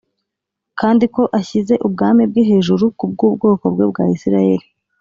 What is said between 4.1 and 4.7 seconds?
Isirayeli.